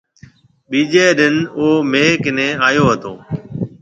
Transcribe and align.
ٻيجَي 0.69 1.05
ڏِن 1.17 1.35
او 1.57 1.65
مهيَ 1.91 2.09
ڪنيَ 2.23 2.47
آيو 2.67 2.83
هتو۔ 2.91 3.13